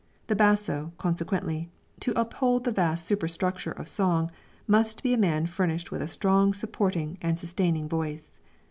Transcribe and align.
The 0.25 0.35
basso, 0.35 0.93
consequently, 0.97 1.69
to 1.99 2.19
uphold 2.19 2.63
the 2.63 2.71
vast 2.71 3.05
superstructure 3.05 3.71
of 3.73 3.87
song, 3.87 4.31
must 4.65 5.03
be 5.03 5.13
a 5.13 5.15
man 5.17 5.45
furnished 5.45 5.91
with 5.91 6.01
a 6.01 6.07
strong 6.07 6.55
supporting 6.55 7.19
and 7.21 7.37
sustaining 7.37 7.87
voice. 7.87 8.39